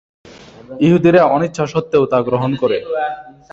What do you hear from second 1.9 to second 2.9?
তা গ্রহণ করে।